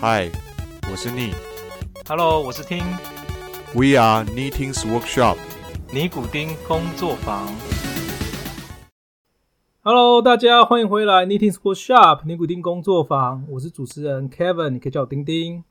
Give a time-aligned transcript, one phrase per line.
[0.00, 0.30] 嗨，
[0.88, 1.32] 我是逆。
[2.08, 2.78] Hello，我是听
[3.74, 5.36] We are Knitting's Workshop。
[5.90, 7.52] 尼古丁工作坊。
[9.82, 15.64] Hello，大家欢迎回来 Knitting's Workshop 尼古丁工作坊，我是主持人 Kevin，你可以叫我丁丁。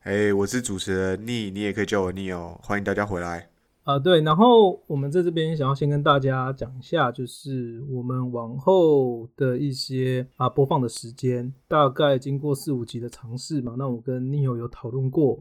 [0.00, 2.58] 嘿，我是主持人逆，你也可以叫我逆哦。
[2.62, 3.50] 欢迎大家回来。
[3.86, 15.38] 啊，对，然后我们在这边想要先跟大家讲一下，就是我们往后的一些啊播放的时间，大概经过四五集的尝试嘛，那我跟 n e 有讨论过，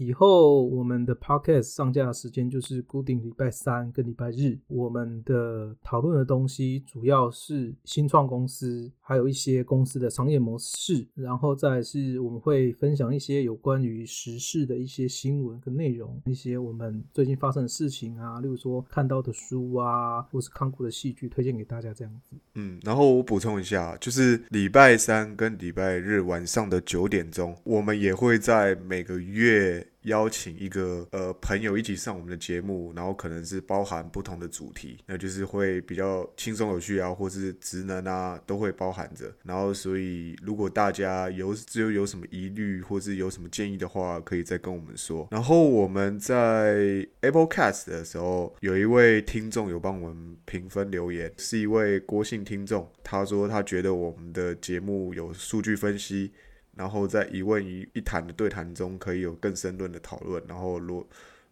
[0.00, 22.34] 以后我们的 Podcast 上架的时间就是固定礼拜三跟礼拜日，我们的讨论的东西主要是新创公司，还有一些公司的商业模式，然后再是我们会分享一些有关于时事的一些新闻跟内容，一些我们最近发生的事情啊，例如说看到的书啊，或是看过的戏剧，推荐给大家这样子。
[22.54, 39.32] 嗯，然后我补充一下，就是礼拜三跟礼拜日晚上的九点钟，我们也会在每个月邀请一个呃朋友一起上我们的节目，然后可能是包含不同的主题，那就是会比较轻松有趣啊，或是职能啊，都会包含着。
[39.44, 45.28] 然后所以如果大家有只有有什么疑虑或是有什么建议的话，可以再跟我们说。
[45.30, 56.32] 然后我们在 Apple Cast 的时候，有一位听众有帮我们评分留言，是一位郭姓听众，他说他觉得我们的节目有数据分析。
[56.80, 61.06] 然后在一问一一谈的对谈中，可以有更深论的讨论，然后如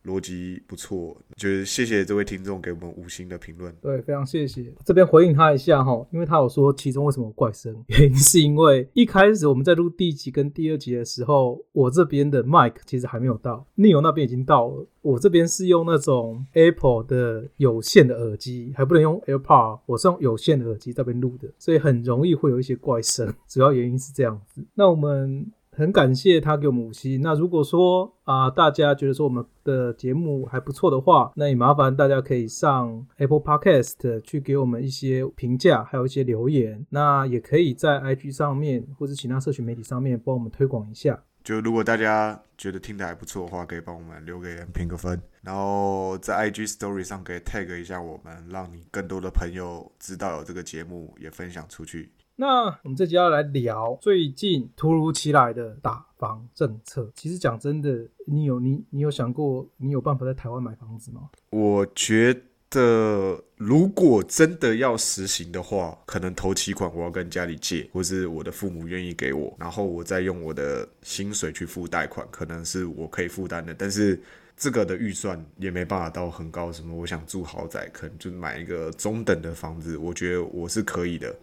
[0.09, 3.75] 逻辑不错，就是谢谢这位听众给我们五星的评论。
[3.83, 4.73] 对，非常谢谢。
[4.85, 14.87] 这边回应他一下哈，因为他有说其中为什么怪声，原因是因为一开始我们在录第一集跟第二集的时候，我这边的 mic 其实还没有到，Neil 那边已经到了。
[15.03, 23.33] 我这边是用那种 Apple 的有线的耳机，还不能用 AirPod，我是用有线的耳机这边录的，所以很容易会有一些怪声。
[23.47, 24.65] 主要原因是这样子。
[24.75, 25.53] 那我们。
[25.79, 27.21] 很感谢他给我们五星。
[27.23, 36.85] 那如果说啊，大家觉得说我们的节目还不错的话，那也麻烦大家可以上 Apple Podcast 去给我们一些评价，还有一些留言。
[36.91, 41.23] 那也可以在 IG 上面或者其他社群媒体上面帮我们推广一下。
[41.45, 52.11] 就如果大家觉得听的还不错的话，可以帮我们留个言评个分，然后在 IG Story 上可以 tag 一下我们，让你更多的朋友知道有这个节目，也分享出去。
[52.41, 57.11] 那我们这集要来聊最近突如其来的打房政策。
[57.13, 61.31] 其实讲真的，你有你你有想过你有办法在台湾买房子吗？
[61.51, 62.33] 我觉
[62.71, 73.75] 得如果真的要实行的话，可能头期款我要跟家里借，或是我的父母愿意给我，然后我再用我的薪水去付贷款，可能是我可以负担的。
[73.75, 74.21] 但是
[74.57, 81.35] 这个的预算也没办法到很高，什么我想住豪宅，可能就买一个中等的房子，我觉得我是可以的。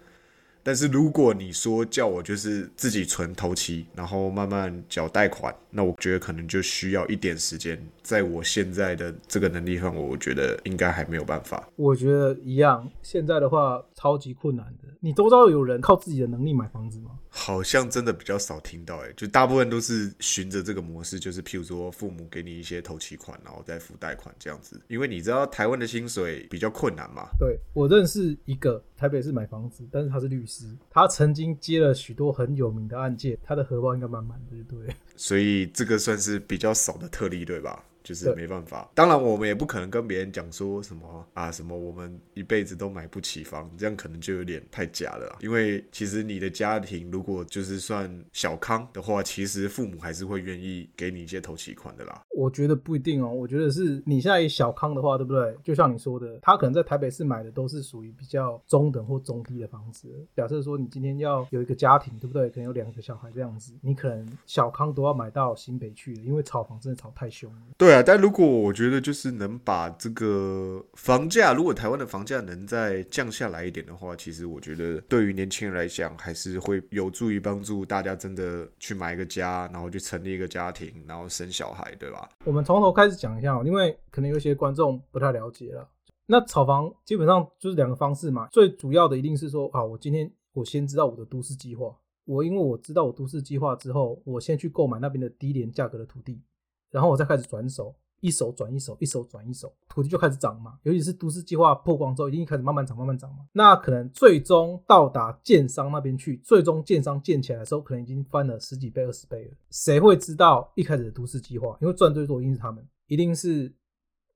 [0.65, 7.79] 但是如果你说叫我就是自己存头期，然后慢慢缴贷款，那我觉得可能就需要一点时间。
[8.01, 11.69] 在我现在的这个能力上，我觉得应该还没有办法。
[11.75, 14.89] 我觉得一样，现在的话超级困难的。
[15.01, 17.11] 你都知道有人靠自己的能力买房子吗？
[17.37, 24.81] 好像真的比较少听到，哎，就大部分都是循着这个模式，就是譬如说父母给你一些头期款，然后再付贷款这样子。
[24.87, 27.27] 因为你知道台湾的薪水比较困难嘛。
[27.37, 30.65] 对我认识一个台北市买房子，但是他是律师。
[30.89, 34.95] 他曾经接了许多很有名的案件，他的荷包应该满满的，对。
[35.17, 37.83] 所以这个算是比较少的特例，对吧？
[38.05, 38.89] 就是没办法。
[38.93, 45.37] 当然，我们也不可能跟别人讲说什么啊，什么我们一辈子都买不起房，这样可能就有点太假了。
[45.41, 52.21] 因为其实你的家庭如果就是算小康的话，其实父母还是会愿意给你一些头期款的啦。
[52.35, 55.55] 我觉得不一定哦，我觉得是你现在小康的话，对不对？
[55.63, 60.09] 就像你说的，他可能在台北市买的都是属于比较中等或中低的房子。
[60.35, 62.49] 假设说你今天要有一个家庭，对不对？
[62.49, 67.61] 可能有两个小孩这样子，你可能小康都要买到新北去了，因为炒房真的炒太凶了。
[67.77, 82.24] 对啊，但如果我觉得就是能把这个房价，如果台湾的房价能再降下来一点的话，其实我觉得对于年轻人来讲，还是会有助于帮助大家真的去买一个家，然后去成立一个家庭，然后生小孩，对吧？
[82.43, 85.87] 我们从头开始讲一下，因为可能有些观众不太了解了。
[86.27, 91.95] 那炒房基本上就是两个方式嘛，最主要的一定是说啊，我今天我先知道我的都市计划，
[92.25, 96.41] 我因为我知道我都市计划之后，我先去购买那边的低廉价格的土地，
[96.89, 97.93] 然后我再开始转手。
[98.21, 100.79] 一手转一手，一手转一手，土地就开始涨嘛。
[100.83, 103.45] 尤其是都市计划破光之后，一定开始慢慢涨，慢慢涨嘛。
[103.53, 109.51] 那可能最终到达建商那边去，最终建商建起来的时候，可能已经翻了十几倍、二十倍了。
[109.69, 111.77] 谁会知道一开始的都市计划？
[111.81, 113.71] 因为赚最多一定是他们，一定是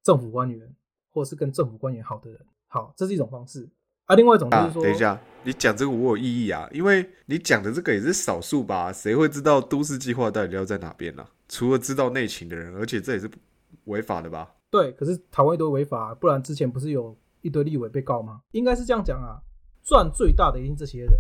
[0.03, 0.75] 政府官员，
[1.11, 2.39] 或是跟政府官员好的人。
[2.67, 3.67] 好，这是一种方式。
[4.05, 8.91] 啊，另外一种就啊是，说，等一下，你讲这个我有异议啊，因为你讲的这个也是少数吧？
[8.91, 13.29] 谁会知道都市计划到底要在哪边呢、除了知道内情的人，而且这也是
[13.89, 14.50] 违法的吧？
[14.71, 18.41] 对，可是台湾一堆违法，不然之前不是有一堆立委被告吗？
[18.51, 19.41] 应该是这样讲啊，
[19.83, 21.12] 赚最大的一定这些人。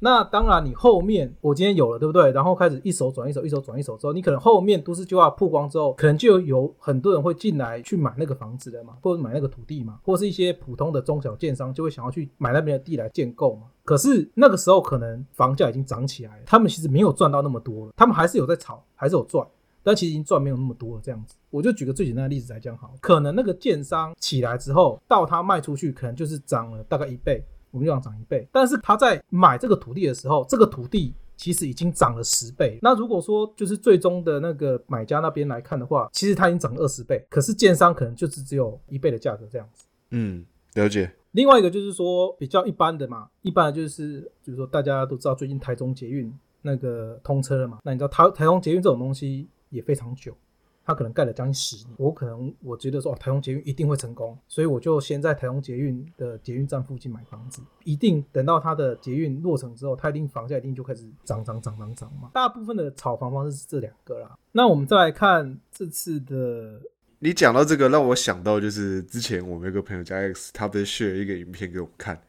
[0.00, 2.30] 那当然，你后面我今天有了，对不对？
[2.32, 13.68] 然后开始一手转一手，一手转一手之后，你可能后面都市计划曝光之后，可能就有很多人会进来去买那个房子的嘛，或者买那个土地嘛，或是一些普通的中小建商就会想要去买那边的地来建构嘛。
[13.82, 19.46] 可是那个时候可能房价已经涨起来，他们其实没有赚到那么多了，他们还是有在炒，还是有赚。
[19.84, 28.48] 但其实已经赚没有那么多了，这样子，我就举个最简单的例子来讲好了，可能那个建商起来之后，到他卖出去，可能就是涨了大概一倍，我们就讲涨一倍。
[28.50, 32.78] 但是他在买这个土地的时候，这个土地其实已经涨了十倍。
[32.80, 39.84] 那如果说就是最终的那个买家那边来看的话，其实他已经涨了二十倍，可是建商可能就是只有一倍的价格这样子。
[40.10, 40.44] 嗯，
[40.74, 41.12] 了解。
[41.32, 46.32] 另外一个就是说比较一般的嘛，一般的就是就是说大家都知道最近台中捷运
[46.62, 50.36] 那个通车了嘛，那你知道台台中捷运这种东西也非常久，
[50.84, 62.30] 它可能盖了将近十年，我可能我觉得说哦台中捷运一定会成功，所以我就先在台中捷运的捷运站附近买房子，一定等到它的捷运落成之后，它一定房价一定就开始涨涨涨涨涨嘛。
[62.32, 64.38] 大部分的炒房方式是这两个啦。
[64.52, 66.80] 那我们再来看这次的
[67.18, 72.20] 你讲到这个，让我想到就是之前我们有个朋友加 X，他不是 share 一个影片给我们看，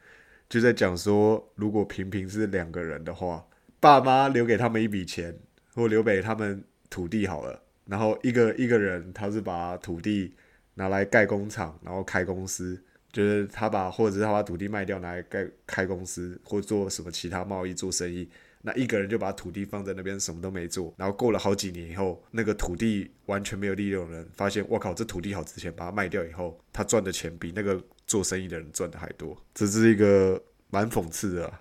[0.47, 3.45] 就在讲说，如果平平是两个人的话，
[3.81, 5.37] 爸妈留给他们一笔钱，
[5.73, 10.33] 或留给他们土地好了，然后一个一个人他是把土地
[10.75, 18.29] 拿来盖工厂，然后开公司，就是他把或者是他把土地卖掉拿来盖开公司，或做什么其他贸易做生意。
[18.67, 30.41] 那一个人就把土地放在那边，什么都没做，然后过了好几年以后，那个土地完全没有利润的人，发现我靠，这土地好值钱，把它卖掉以后，他赚的钱比那个做生意的人赚的还多，这是一个
[30.71, 31.53] 蛮讽刺的、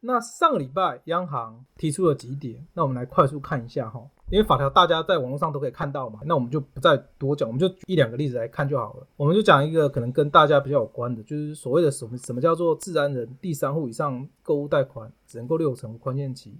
[0.00, 9.06] 那上个礼拜央行提出了几点，那我们来快速看一下哈，因为法条大家在网络上都可以看到嘛，那我们就不再多讲，我们就举一两个例子来看就好了。
[9.16, 16.54] 我们就讲一个可能跟大家比较有关的，就是所谓的什么什么叫做自然人第三户以上购物贷款只能够六成宽限期。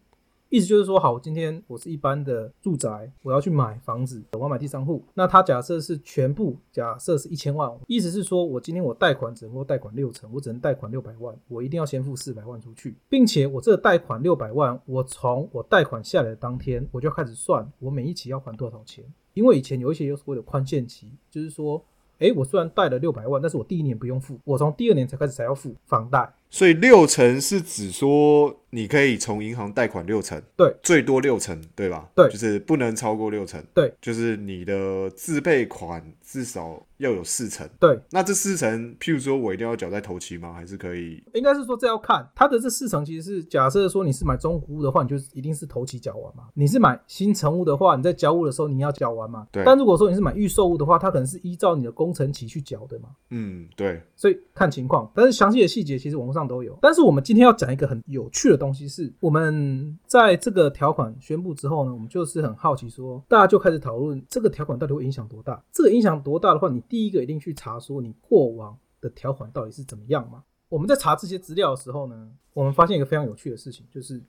[0.51, 5.05] 意思就是说，好，今天我是一般的住宅，我要去买房子，我要买第三户。
[5.13, 19.05] 那他假设是全部，假设是一千万，意思是说我今天我贷款只能够贷款六成，我只能贷款六百万，我一定要先付四百万出去，并且我这贷款六百万，我从我贷款下来的当天，我就开始算我每一期要还多少钱。
[19.35, 21.85] 因为以前有一些有所谓的宽限期，就是说，
[22.21, 26.33] 诶，我虽然贷了六百万，但是我第一年不用付，我从第二年才开始才要付房贷。
[26.51, 32.09] 所以六成是指说你可以从银行贷款六成，对，最多六成，对吧？
[32.15, 37.69] 对就是不能超过六成，对，就是你的自备款至少要有四成。
[37.81, 40.53] 对，那这四成，譬如说我一定要缴在头期吗？
[40.53, 41.23] 还是可以？
[41.33, 46.45] 应该是说这要看它的这四成，其实是假设说你是买中古屋的话，你就一定是头期缴完嘛。
[46.55, 49.47] 你是买新成屋的话，你在交屋的时候你要缴完嘛。
[49.51, 53.09] 对但如果说你是买预售屋的话，它可能是依照你的工程期去缴的嘛。
[53.31, 56.79] 嗯，对，所以看情况，但是详细的细节其实网络上都有。
[56.81, 65.63] 但是我们今天要讲一个很有趣的东西是，我们在这个条款宣布之后呢，我们就是很好奇说，大家就开始讨论这个条款到底会影响多大。
[65.73, 70.45] 这个影响多大的话，你第一个一定去查说你过往的条款到底是怎么样嘛。
[70.69, 74.23] 我们在查这些资料的时候呢，我们发现一个非常有趣的事情，就是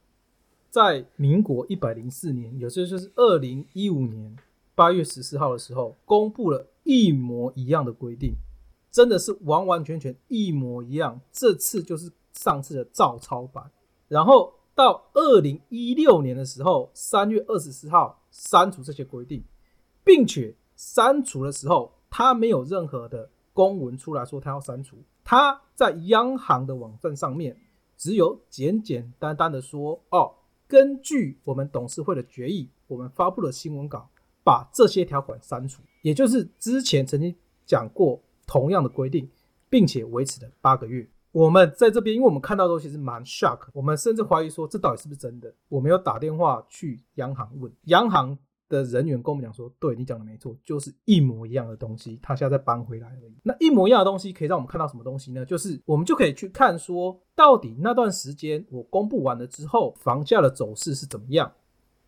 [0.69, 4.35] 在民国一百零四年，也就是二零一五年
[4.75, 8.33] 八月十四号的时候，公布了一模一样的规定。
[8.91, 11.19] 真的是完完全全一模一样。
[11.31, 13.71] 这次就是上次的照抄版，
[14.07, 19.43] 然后到二零一六年的时候，三月二十四号删除这些规定，
[20.03, 27.57] 并且删除的时候，他没有任何的公文出来说他要删除，他在央行的网站上面
[27.97, 30.33] 只有简简单单的说哦，
[30.67, 34.09] 根据我们董事会的决议，我们发布了新闻稿，
[34.43, 38.21] 把这些条款删除，也就是之前曾经讲过。
[38.49, 39.29] 同样的规定，
[39.69, 41.07] 并且维持了八个月。
[41.31, 45.53] 我们在这边，因为我们看到的东西是蛮 shock，我们甚至怀疑说这到底是不是真的。
[45.67, 48.35] 我们有打电话去央行问，央行
[48.67, 53.35] 的人员跟我们讲说，对你讲的没错，就是一模一样的东西，他现在再搬回来而已。
[53.43, 55.45] 那一模一样的东西可以让我们看到什么东西呢？
[55.45, 61.51] 就是我们就可以去看说，到底那段时间我公布完了之后，房价的走势是怎么样，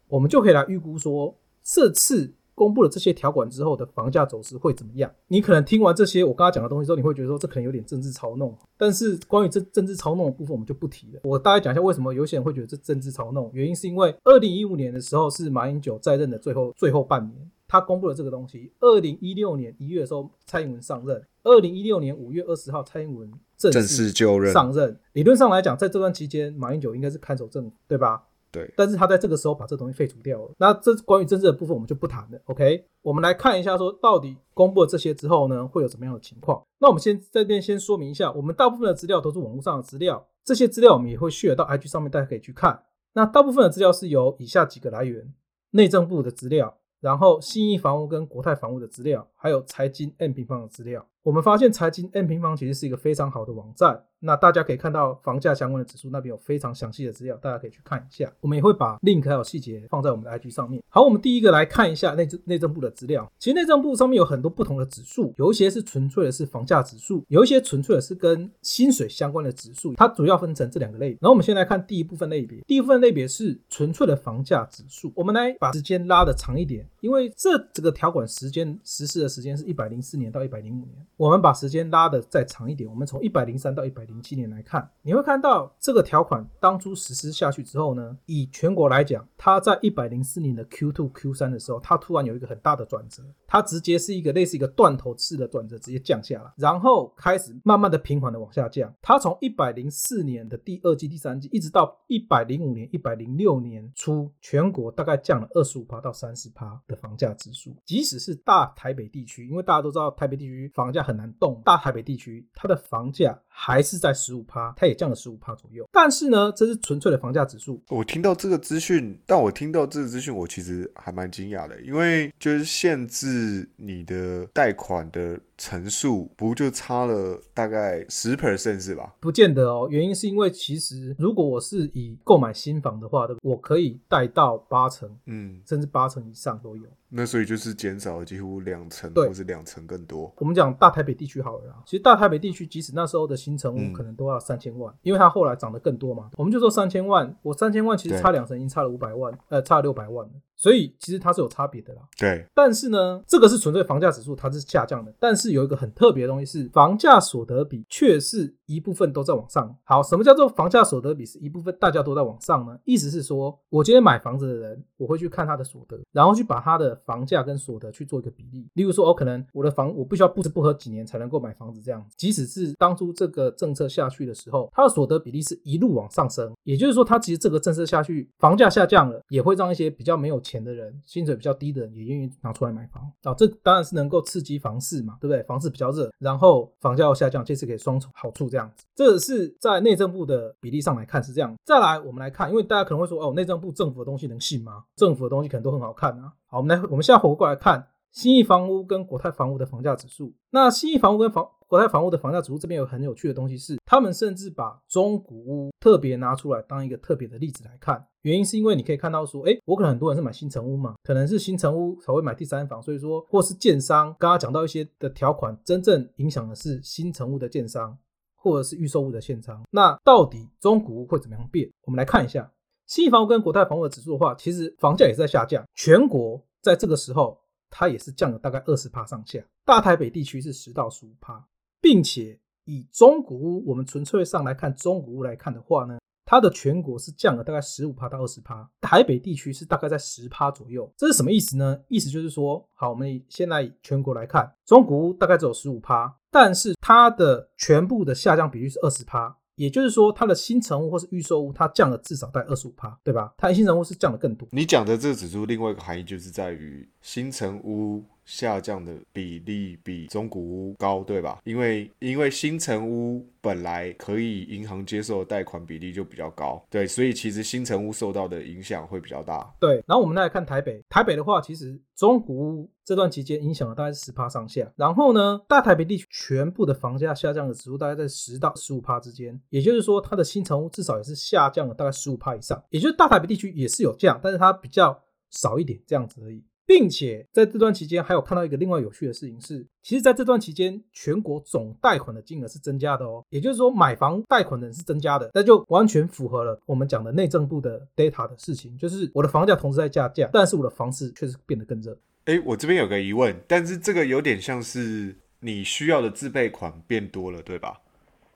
[0.07, 2.33] 我们就可以来预估说这次。
[2.53, 5.11] 公布了这些条款之后的房价走势会怎么样？
[5.27, 8.55] 你可能听完这些我刚刚讲的东西之后，你会觉得说这可能有点政治操弄。
[8.77, 11.19] 但是关于这政治操弄的部分，我们就不提了。
[11.23, 18.71] 我大概讲一下为什么有些人会觉得这政治操弄，原因是因为二零一五年的时候是马英九在任的最后最后半年，他公布了这个东西。
[18.79, 24.51] 二零一六年一月的时候，蔡英文上任；二零一六年五月二十号，蔡英文正正式就任。
[24.51, 24.99] 上任。
[25.13, 28.23] 理论上来讲，在这段期间，马英九应该是看守政府，对吧？
[28.51, 28.71] 对。
[28.75, 30.51] 但是他在这个时候把这东西废除掉了。
[30.57, 32.39] 那这关于政治的部分，我们就不谈了。
[32.45, 36.61] OK，我们来看一下，说到底公布了这些之后呢，会有什么样的情况？
[36.79, 42.83] 那我们先在这边先说明一下，我们大部分的资料都是网络上的资料，这些资料我们也会 share 到 IG 上面，大家可以去看。
[43.13, 45.33] 那大部分的资料是由以下几个来源：
[45.71, 51.05] 内政部的资料，然后信义房屋跟国泰房屋的资料，还有财经 M 平方的资料。
[51.23, 54.03] 我们发现财经 M 平方其实是一个非常好的网站。
[54.23, 58.31] 那大家可以看到房价相关的指数，那边有非常详细的资料，大家可以去看一下。
[58.39, 60.81] 我们也会把 link 还有细节放在我们的 IG 上面。
[60.89, 63.31] 好，我们第一个来看一下内政内政部的资料。
[63.39, 69.93] 其实内政部上面有很多不同的指数，有一些是纯粹的是房价指数，有一些纯粹的是跟薪水相关的指数。
[69.95, 71.09] 它主要分成这两个类。
[71.13, 75.11] 然后我们先来看第一部分类别，第一部分类别是纯粹的房价指数。
[75.15, 81.03] 我们来把时间拉的长一点，因为这这个条款时间实施的时间是一百零四年到一百零五年。
[81.21, 84.89] 我们把时间拉的再长一点，我们从一百零三到一百零七年来看。
[85.03, 98.91] 你会看到这个条款当初实施下去之后呢，以全国来讲，它在一百零四年的 Q two Q 三的时候，它突然有一个很大的转折，它直接是一个类似一个断头式的转折，直接降下来，然后开始慢慢的平缓的往下降。
[98.99, 107.75] 它从一百零四年的第二季、第三季，一直到一百零五年、一百零六年初，全国大概降了二十五趴到三十趴的房价指数。
[107.85, 114.73] 即使是大台北地区，因为大家都知道台北地区房价很很难动，大台北地区它的房价还是在十五趴。
[114.77, 117.81] 它也降了十五趴左右，但是呢，这是纯粹的房价指数。
[117.89, 125.39] 我听到这个资讯，但我听到这个资讯，我其实还蛮惊讶的，因为就是限制你的贷款的。
[125.61, 129.13] 层数不就差了大概十 percent 是吧？
[129.19, 136.83] 不见得哦，原因是因为其实如果我是以购买新房的话，对我可以贷到八成，嗯，甚至八成以上都有。
[137.09, 140.33] 那所以就是减少了几乎两成，或是两成更多。
[140.37, 146.31] 我们讲大台北地区好了，其实大台北地区即使那时候的新城屋可能都要三千万，因为它后来涨得更多嘛。
[146.37, 150.31] 我们就说三千万，我三千万其实差两成，已经差了五百万，呃，差了六百万了。
[150.61, 152.01] 所以其实它是有差别的啦。
[152.19, 155.11] 对，但是呢，这个是纯粹房价指数，它是下降的。
[155.19, 159.75] 但是有一个很特别的东西是，房价所得比却是一部分都在往上。
[159.83, 162.79] 好，什么叫做房价所得比是一部分大家都在往上呢？
[162.85, 168.69] 意思是说，我今天买房子的人，我会去看他的所得，然后去把他的房价跟所得去做一个比例。
[168.75, 172.05] 例如说，我可能我的房我不需要不吃不喝几年才能够买房子这样。
[172.15, 176.53] 即使是当初这个政策下去的时候，他的所得比例是一路往上升。
[176.63, 180.61] 也就是说，他其实这个政策下去，房价下降了，也会让一些比较没有钱。
[180.61, 185.41] 的人，薪水比较低的人也愿意拿出来买房啊，这当然是能够刺激房市嘛，对不对？
[185.41, 188.85] 房市比较热，然后房价要下降，这次给双重好处这样子。
[188.95, 191.55] 这是在内政部的比例上来看是这样。
[191.65, 194.83] 再来，我们来看，因为大家可能会说，哦，内政部政府的东西能信吗？
[194.95, 196.33] 政府的东西可能都很好看啊。
[196.47, 200.33] 好，我们来，我们现在回过来看新义房屋跟国泰房屋的房价指数。
[200.49, 208.05] 那新义房屋跟房国泰房屋的房价指数这边有很有趣的东西是，他们甚至把中古屋特别拿出来当一个特别的例子来看。
[208.23, 217.97] 原因是因为你可以看到说，哎，我可能很多人是买新城屋嘛，可能是新城屋才会买第三房，所以说或是建商，刚刚讲到一些的条款，真正影响的是新城屋的建商
[218.41, 219.63] 或者是预售屋的建商。
[219.69, 221.71] 那到底中古屋会怎么样变？
[221.83, 222.51] 我们来看一下
[222.87, 231.47] 新房屋跟国泰房屋的指数的话，其实房价也是在下降，全国在这个时候它也是降了大概二十趴上下，大台北地区是十到十五趴。
[231.83, 240.87] 并且以中古屋，我们纯粹上来看中古屋来看的话呢，它的全国是降了大概十五趴到二十趴，台北地区是大概在十趴左右。
[240.95, 241.81] 这是什么意思呢？
[241.87, 249.37] 意思就是说，好，我们先来全国来看，中古屋大概只有十五趴，但是它的全部的下降比率是二十趴。
[249.55, 253.31] 也就是说，它的新成屋或是预售屋，它降了至少在二十五趴，对吧？
[253.37, 254.47] 它新成屋是降的更多。
[254.51, 261.39] 你讲的这个指数，另外一个含义就是在于新成屋下降的比例比中古屋高，对吧？
[261.43, 269.53] 因为因为新成屋本来可以银行接受的贷款比例就比较高，对，所以其实新成屋受到的影响会比较大。
[269.59, 272.71] 对，然后我们再来看台北，台北的话，其实中古屋。
[272.83, 301.97] 这段期间影响了大概是十趴上下，然后呢，大台北地区全部的房价下降的指数大概在十到十五趴之间，也就是说，它的新成屋至少也是下降了大概十五趴以上，也就是大台北地区也是有降，但是它比较少一点这样子而已，并且在这段期间还有看到一个另外有趣的事情是，其实在这段期间全国总贷款的金额是增加的哦，也就是说买房贷款的人是增加的，那就完全符合了我们讲的内政部的 data 的事情，就是我的房价同时在下降，但是我的房市确实变得更热。
[302.23, 307.81] 哎，我这边有个疑问，但是这个有点像是你需要的自备款变多了，对吧？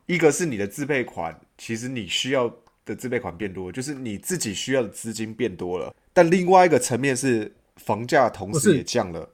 [0.08, 5.96] 一个是你的自备款，其实你需要的自备款变多，就是你自己需要的资金变多了。
[6.12, 9.28] 但另外一个层面是，房价同时也降了，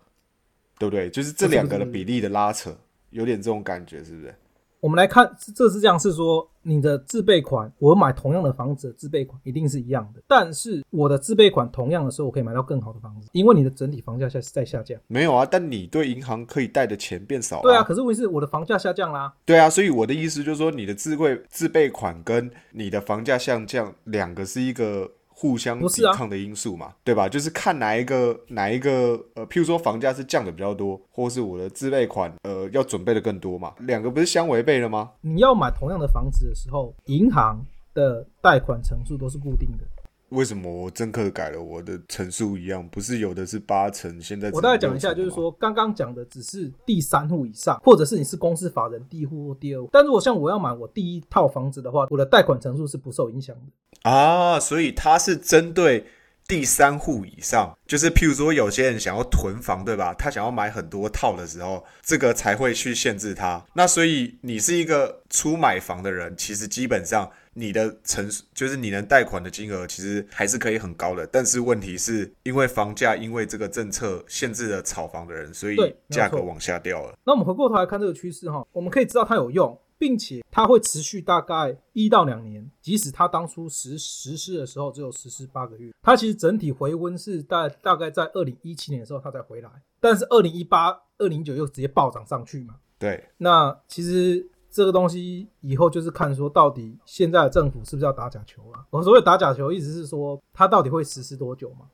[0.80, 1.10] 对不对？
[1.10, 2.76] 就是这两个的比例的拉扯，
[3.12, 4.34] 有点这种感觉，是不是？
[4.80, 15.00] 我们来看，这是这样，是说你的自备款，我买同样的房子的自备款一定是一样的，但是我的自备款同样的时候，我可以买到更好的房子，因为你的整体房价下在下降。
[15.06, 19.32] 没有啊，但你对银行可以贷的钱变少了、对啊，可是问题是我的房价下降啦。
[19.46, 27.28] 对啊，所以我的意思就是说，你的自备自备款跟你的房价下降，两个是一个互相抵抗的因素嘛，对吧？
[27.28, 35.12] 就是看哪一个哪一个呃，譬如说房价是降的比较多，或是我的自备款呃要准备的更多嘛，两个不是相违背了吗？
[35.22, 39.84] 你要买同样的房子的时候，银行的贷款成数都是固定的。
[40.32, 42.88] 为什么我政客改了我的层数一样？
[42.90, 49.90] 不是有的是八成，现在我大概讲一下，就是说刚刚讲的只是第三户以上，或者是你是公司法人第一户或第二户。
[49.92, 54.10] 但如果像我要买我第一套房子的话，我的贷款层数是不受影响的。
[54.10, 56.06] 啊，所以它是针对
[56.52, 60.14] 第三户以上，就是譬如说有些人想要囤房，对吧？
[60.16, 63.66] 他想要买很多套的时候，这个才会去限制他。
[63.74, 71.26] 那所以你是一个初买房的人，其实基本上你的成就是你能贷款的金额，其实还是可以很高的。
[71.26, 75.78] 但是问题是因为房价因为这个政策限制了炒房的人，所以
[76.10, 77.14] 价格往下掉了。
[77.24, 82.68] 那我们回过头来看这个趋势哈，我们可以知道它有用，并且它会持续大概一到两年。
[82.82, 90.90] 即使它当初实实施的时候只有实施八个月，它其实整体回温是大大概在二零一七年的时候它才回来，但是二零一八、
[91.20, 92.78] 二零一九又直接暴涨上去嘛。
[92.98, 98.84] 对，那其实这个东西以后就是看说到底现在的政府是不是要打假球啊？
[98.90, 101.86] 我所谓打假球，意思是说它到底会实施多久嘛？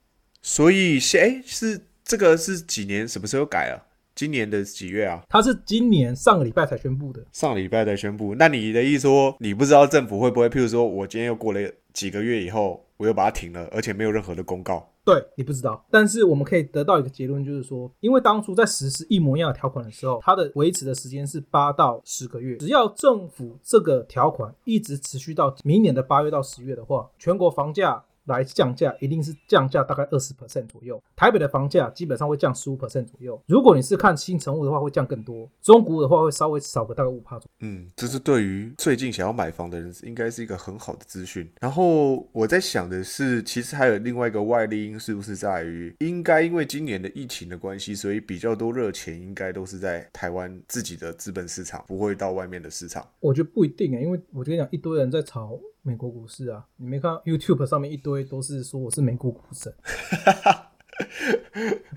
[0.41, 3.75] 所以现哎是这个是几年什么时候改啊？
[4.17, 5.21] 今年的几月啊？
[5.29, 7.23] 它是今年上个礼拜才宣布的。
[7.31, 11.59] 上礼拜才宣布，那你的意思说，你不知道政府会不会，譬如说我今天又过了
[11.93, 14.91] 几个月以后，我又把它停了，而且没有任何的公告。
[15.05, 22.57] 对你不知道，但是我们可以得到一个结论，就是说，因为当初在实施一模一样的条款的时候，它的维持的时间是八到十个月。
[22.57, 31.01] 只要政府这个条款一直持续到明年的八月到十月的话，全国房价来降价，一定是降价大概二十 percent 左右。
[31.15, 33.41] 台北的房价基本上会降十五 percent 左右。
[33.47, 37.67] 如果你是看新成屋的话，会降更多；中古的话会稍微少个大概五帕左右。
[37.67, 41.49] 嗯，这是对于最近想要买房的人，应该是一个很好的资讯。
[41.59, 53.07] 然后我在想的是，其实还有另外一个外力因素是在于，应该因为今年的疫情的关系，所以比较多热钱应该都是在台湾自己的资本市场，不会到外面的市场。
[53.19, 59.73] 我觉得不一定啊、因为我跟你讲，一堆人在炒美国股市啊，你没看到 YouTube 上面一堆都是说我是美国股神。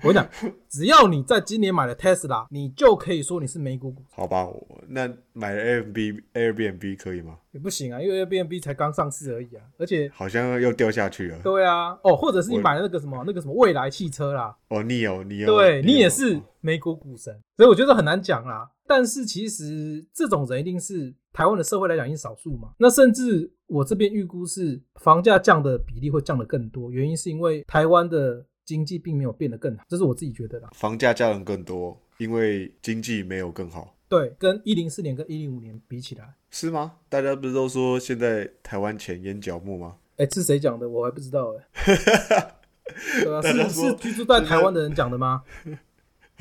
[0.01, 0.29] 我跟你讲，
[0.69, 4.01] 只要你在今年买了 Tesla，你就可以说你是美股股。
[4.11, 4.47] 好吧，
[4.87, 7.37] 那买了 Airbnb Airbnb 可以吗？
[7.51, 11.37] 也不行啊，因为 Airbnb 才刚上市而已啊，而且好像又掉下去了。
[11.43, 18.71] 对啊，哦，或者是你我买了那个什么那个什么未来汽车啦，哦，你有，你有，对你也是美股股神，所以我觉得很难讲啦。
[18.87, 22.71] 但是其实这种人一定是台湾的社会来讲，一定少数嘛。
[22.77, 30.69] 那甚至我这边预估是房价降的比例会降得更多，原因是因为台湾的经济并没有变得更好，这是我自己觉得啦。
[30.73, 36.93] 房价降得更多，因为经济没有更好，对，跟一零四年跟一零五年比起来，是吗？
[37.09, 39.95] 大家不是都说现在台湾钱淹脚木吗？
[40.17, 40.87] 哎，是谁讲的？
[40.87, 41.65] 我还不知道哎、
[43.23, 45.41] 对啊，是是居住在台湾的人讲的吗？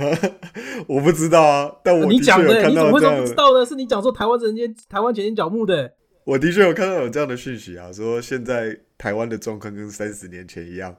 [0.88, 3.64] 我不知道啊，但我你讲的，看你怎么会这不知道呢？
[3.64, 5.92] 是你讲说台湾人间台湾前眼角木的、
[6.24, 10.96] 我的确有看到有这样的讯息啊，说现在台湾的状况跟三十年前一样，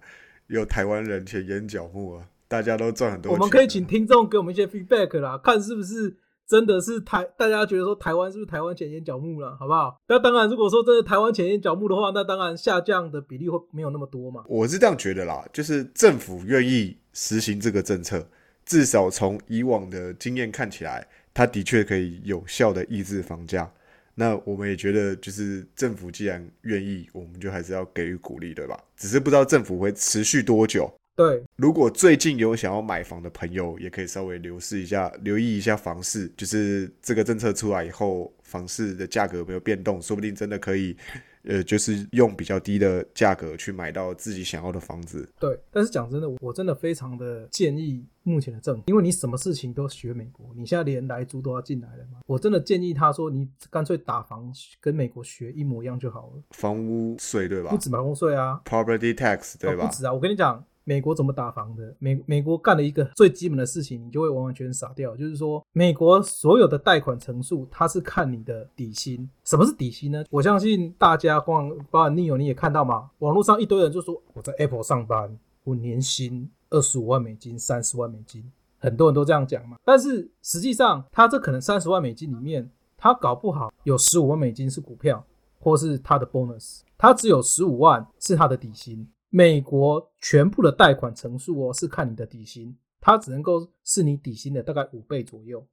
[0.48, 3.32] 有台湾人钱淹脚木啊，大家都赚很多。
[3.32, 9.96] 我们可以请听众给我们一些 feedback 啦，看是不是真的是台大家觉得说台湾是不是台湾前眼角木了，好不好？
[10.10, 14.44] 那当然，如果说真的台湾前眼角木的话，那当然下降的比例会没有那么多嘛。
[14.48, 18.28] 我是这样觉得啦，就是政府愿意实行这个政策，
[18.66, 23.72] 至少从以往的经验看起来，它的确可以有效的抑制房价。
[24.14, 28.78] 那我们也觉得，就是政府既然愿意，我们就还是要给予鼓励，对吧？
[28.98, 30.92] 只是不知道政府会持续多久。
[31.16, 40.96] 对，如果最近有想要买房的朋友，也可以稍微留意一下，留意一下房市，就是这个政策出来以后，房市的价格有没有变动，说不定真的可以，
[41.44, 45.28] 呃，就是用比较低的价格去买到自己想要的房子。
[45.40, 59.86] 对，但是讲真的，我真的非常的建议目前的政府，因为你什么事情都学美国，你现在连来租都要进来了嘛，我真的建议他说，你干脆打房跟美国学一模一样就好了，房屋税对吧不止房屋税啊，？Property tax 对吧？
[59.86, 60.14] 哦不止啊！
[60.14, 61.96] 我跟你讲，美国怎么打房的？
[62.00, 69.30] 美美国干了一个最基本的事情，你就会完完全全傻掉，就是说，美国所有的贷款成数，它是看你的底薪。
[69.44, 70.24] 什么是底薪呢？
[70.30, 78.44] 我相信大家光包含 Neo 你也看到嘛，网络上一堆人就说我在 Apple 上班，我年薪二十五万美金、三十万美金，
[78.80, 79.78] 很多人都这样讲嘛。
[79.86, 85.24] 但是实际上，他这可能三十万美金里面，他搞不好有十五万美金是股票，
[85.60, 89.08] 或是他的 bonus，他只有十五万是他的底薪。
[89.34, 95.66] 美国全部的贷款成数哦，是看你的底薪，它只能够是你底薪的大概五倍左右。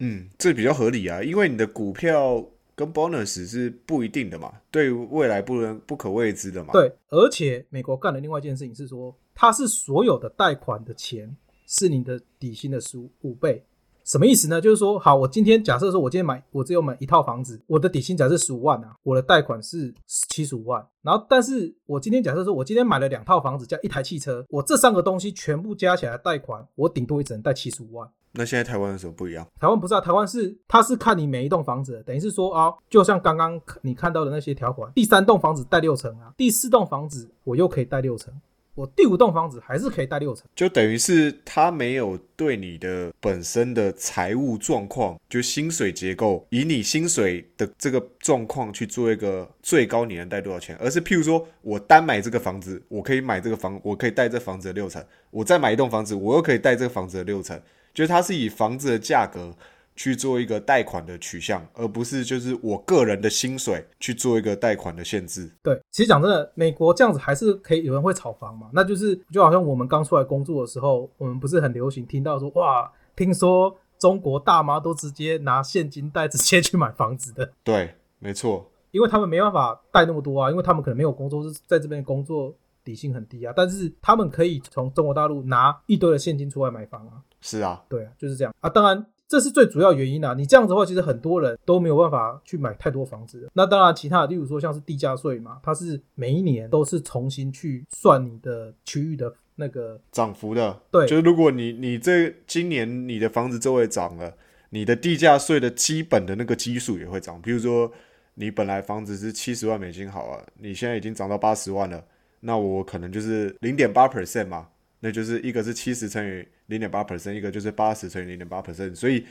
[0.00, 2.44] 嗯，这比较合理啊，因为你的股票
[2.76, 6.72] 跟 bonus 是不一定的嘛，对未来不能不可未知的嘛。
[6.74, 11.34] 对，而且美国干的另外一件事情是说，它是所有的贷款的钱
[11.66, 13.64] 是你的底薪的十五倍。
[14.04, 14.60] 什么意思呢？
[14.60, 20.86] 就是说，好，我今天假设说，我今天买，我只有买一套房子，我的底薪假设十五万啊，我的贷款是七十五万。
[21.02, 28.08] 然后，但是我今天假设说，我今天买了两套房子加一台汽车，我这三个东西全部加起来贷款，我顶多也只能贷七十五万。
[28.36, 29.46] 那现在台湾有什么不一样？
[29.58, 38.32] 台湾不是啊，台湾是它是看你每一栋房子，等于是说啊，就像刚刚你看到的那些条款，第三栋房子贷六成啊，第四栋房子我又可以贷六成。
[38.74, 57.58] 我第五栋房子还是可以贷六成，就等于是他没有对你的本身的财务状况，就薪水结构，以你薪水的这个状况去做一个最高你能贷多少钱，而是譬如说我单买这个房子，我可以买这个房，我可以贷这房子的六成，我再买一栋房子，我又可以贷这个房子的六成，
[57.96, 59.52] 就是它是以房子的价格。
[59.98, 65.50] 去做一个贷款的取向，而不是就是我个人的薪水去做一个贷款的限制。
[65.62, 68.68] 对，其实讲真的，美国这样子还是可以有人会炒房嘛？
[68.74, 77.50] 那就是就好像我们刚出来工作的时候，我们不是很流行听到说哇，听说中国大妈都直接拿现金贷直接去买房子的。
[77.64, 82.54] 对，没错，因为他们没办法贷那么多啊，因为他们可能没有工作，是在这边工作
[82.86, 87.20] 底薪很低啊，但是他们可以从中国大陆拿一堆的现金出来买房啊。
[87.42, 88.70] 是啊，对啊，就是这样啊。
[88.70, 89.04] 当然。
[89.28, 90.34] 这是最主要原因啊！
[90.34, 93.50] 你这样子的话，其实很多人都没有办法去买太多房子。
[93.54, 100.80] 那当然，其他的，例如说像是地价税嘛，它是每一年都是重新去算你的区域的那个涨幅的。
[100.92, 104.32] 对，就是如果你你这今年你的房子周围涨了，
[104.70, 107.42] 你的地价税的基本的那个基数也会涨。
[107.42, 107.90] 比如说
[108.34, 112.04] 你本来房子是七十万美金好啊，你现在已经涨到八十万了，
[112.46, 114.68] 那我可能就是零点八 percent 嘛。
[115.00, 119.24] 那就是一个是七十乘以零点八 percent，一个就是八十乘以零点八 percent，所以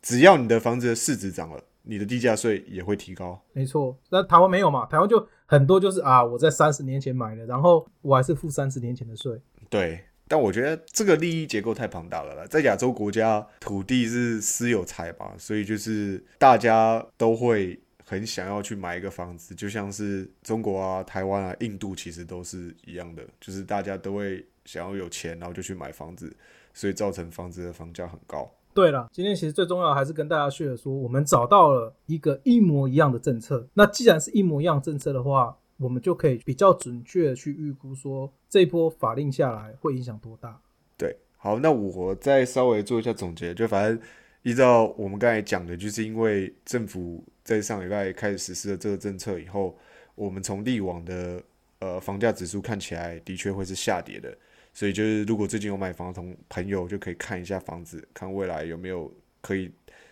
[0.00, 3.40] 只要你的房子的市值涨了，你的地价税也会提高。
[3.52, 4.86] 没错，那台湾没有嘛？
[4.86, 9.38] 台湾就很多就是啊，我在三十年前买的，然后我还是付三十年前的税。
[9.68, 17.78] 对，但我觉得这个利益结构太庞大了啦，在亚洲国家，土地是私有财嘛，所以就是大家都会
[18.10, 24.44] 很想要去买一个房子，就像是中国啊、台湾啊、印度其实都是一样的，就是大家都会。
[24.66, 26.32] 想要有钱，然后就去买房子，
[26.74, 28.48] 所以造成房子的房价很高。
[28.72, 33.66] 对了，今天其实最重要还是跟大家说说，我们找到了一个一模一样的政策。
[33.72, 40.60] 那既然是一模一样政策的话，我们就可以比较准确的去预估说这一波法令下来会影响多大。
[40.96, 43.98] 对，好，那我再稍微做一下总结，就反正
[44.42, 49.78] 依照我们刚才讲的，就是因为政府在上礼拜开始实施了这个政策以后，
[50.14, 51.42] 我们从历往的
[51.80, 54.36] 呃房价指数看起来的确会是下跌的。
[54.72, 59.70] 所以就是，如果最近有买房的同朋友，就可以看一下房子，看未来有没有可以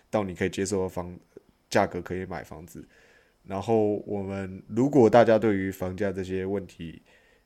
[0.09, 1.17] 到你可以接受的房
[1.69, 2.85] 价格，可以买房子。
[3.45, 7.01] 然后我们如果大家对于房价这些问题，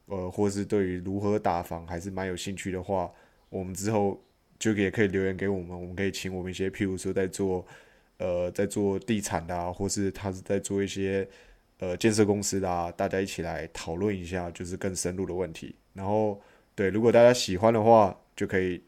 [0.07, 3.09] 呃，或是对于如何打房还是蛮有兴趣的话，
[3.49, 4.19] 我们之后
[4.59, 7.65] 就也可以留言给我们，我们可以请我们一些，譬如说在做
[8.17, 11.27] 呃在做地产的啊，或是他是在做一些
[11.79, 16.41] 呃建设公司的，啊，大家一起来讨论一下，就是更深入的问题，然后。
[16.75, 18.81] 对，如果大家喜欢的话，就可以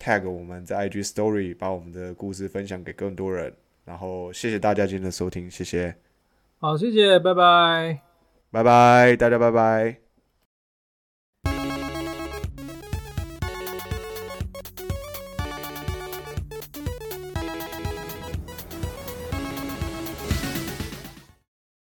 [0.00, 3.54] tag 我们在 IG Story，把我们的故事分享给更多人。
[3.84, 5.94] 然后谢谢大家今天的收听，谢谢。
[6.58, 8.00] 好，谢谢，拜拜，
[8.50, 10.01] 拜拜，大家拜拜。